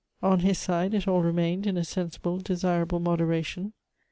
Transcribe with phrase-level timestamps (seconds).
[0.23, 3.73] On his side it all remained in a sensible, desirable moderation.